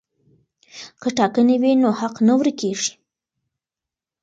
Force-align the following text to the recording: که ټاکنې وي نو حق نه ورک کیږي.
که 1.01 1.07
ټاکنې 1.17 1.55
وي 1.61 1.71
نو 1.81 1.89
حق 1.99 2.15
نه 2.27 2.33
ورک 2.37 2.55
کیږي. 2.61 2.91